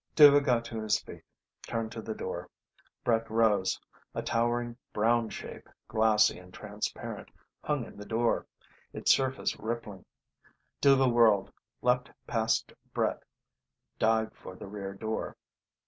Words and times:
Dhuva 0.15 0.43
got 0.43 0.65
to 0.65 0.81
his 0.81 0.97
feet, 0.99 1.21
turned 1.67 1.91
to 1.91 2.01
the 2.01 2.15
door. 2.15 2.49
Brett 3.03 3.29
rose. 3.29 3.79
A 4.15 4.23
towering 4.23 4.75
brown 4.93 5.29
shape, 5.29 5.69
glassy 5.87 6.39
and 6.39 6.51
transparent, 6.51 7.29
hung 7.63 7.85
in 7.85 7.97
the 7.97 8.05
door, 8.07 8.47
its 8.93 9.13
surface 9.13 9.59
rippling. 9.59 10.03
Dhuva 10.81 11.07
whirled, 11.07 11.51
leaped 11.83 12.09
past 12.25 12.73
Brett, 12.95 13.21
dived 13.99 14.35
for 14.35 14.55
the 14.55 14.65
rear 14.65 14.95
door. 14.95 15.37